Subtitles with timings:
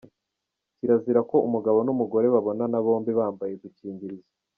[0.77, 4.31] Kirazira ko umugabo n’umugore babonana bombi bambaye udukingirizo.